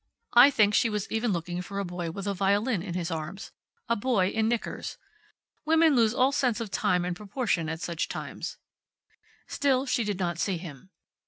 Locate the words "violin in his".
2.33-3.11